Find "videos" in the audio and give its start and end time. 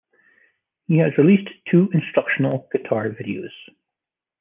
3.11-3.51